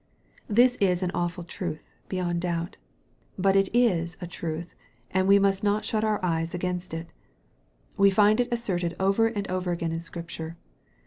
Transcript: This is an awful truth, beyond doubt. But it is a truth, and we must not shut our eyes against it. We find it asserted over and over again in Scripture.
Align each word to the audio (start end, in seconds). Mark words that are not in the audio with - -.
This 0.49 0.77
is 0.77 1.03
an 1.03 1.11
awful 1.13 1.43
truth, 1.43 1.83
beyond 2.09 2.41
doubt. 2.41 2.77
But 3.37 3.55
it 3.55 3.69
is 3.71 4.17
a 4.19 4.25
truth, 4.25 4.73
and 5.11 5.27
we 5.27 5.37
must 5.37 5.63
not 5.63 5.85
shut 5.85 6.03
our 6.03 6.19
eyes 6.25 6.55
against 6.55 6.91
it. 6.91 7.13
We 7.97 8.09
find 8.09 8.39
it 8.39 8.51
asserted 8.51 8.95
over 8.99 9.27
and 9.27 9.47
over 9.47 9.71
again 9.71 9.91
in 9.91 9.99
Scripture. 9.99 10.57